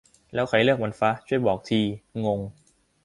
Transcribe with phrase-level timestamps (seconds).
[0.33, 1.11] แล้วใครเลือกมันฟะ?
[1.27, 1.81] ช่วยบอกที
[2.25, 2.39] งง